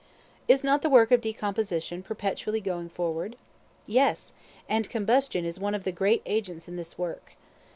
[0.47, 3.35] Is not the work of decomposition perpetually going forward?
[3.85, 4.33] Yes;
[4.67, 7.33] and combustion is one of the great agents in this work.